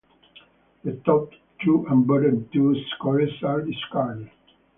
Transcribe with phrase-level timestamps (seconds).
[0.83, 1.29] The top
[1.63, 4.31] two and bottom two scores are discarded.